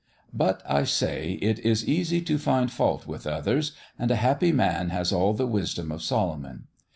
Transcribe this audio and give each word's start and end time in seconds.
But 0.33 0.63
I 0.67 0.83
say, 0.83 1.33
it 1.43 1.59
is 1.59 1.87
easy 1.87 2.21
to 2.21 2.39
find 2.39 2.71
fault 2.71 3.05
with 3.05 3.27
others, 3.27 3.73
and 3.99 4.09
a 4.09 4.15
happy 4.15 4.51
man 4.51 4.89
has 4.89 5.13
all 5.13 5.33
the 5.35 5.45
wisdom 5.45 5.91
of 5.91 6.01
Solomon. 6.01 6.63